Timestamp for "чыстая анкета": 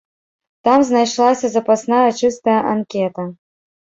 2.21-3.27